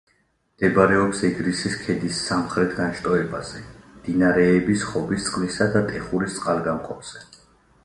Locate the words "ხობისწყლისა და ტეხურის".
4.95-6.41